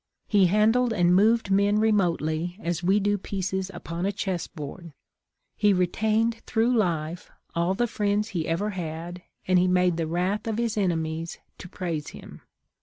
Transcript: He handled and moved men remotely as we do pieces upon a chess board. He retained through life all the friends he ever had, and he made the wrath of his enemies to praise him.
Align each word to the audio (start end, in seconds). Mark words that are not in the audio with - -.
He 0.27 0.47
handled 0.47 0.93
and 0.93 1.15
moved 1.15 1.51
men 1.51 1.77
remotely 1.79 2.57
as 2.59 2.81
we 2.81 2.99
do 2.99 3.19
pieces 3.19 3.69
upon 3.71 4.07
a 4.07 4.11
chess 4.11 4.47
board. 4.47 4.93
He 5.55 5.73
retained 5.73 6.37
through 6.47 6.75
life 6.75 7.29
all 7.53 7.75
the 7.75 7.85
friends 7.85 8.29
he 8.29 8.47
ever 8.47 8.71
had, 8.71 9.21
and 9.47 9.59
he 9.59 9.67
made 9.67 9.97
the 9.97 10.07
wrath 10.07 10.47
of 10.47 10.57
his 10.57 10.75
enemies 10.75 11.37
to 11.59 11.69
praise 11.69 12.07
him. 12.07 12.41